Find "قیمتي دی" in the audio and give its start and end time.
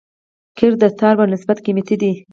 1.65-2.11